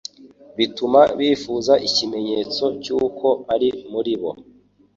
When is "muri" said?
3.91-4.13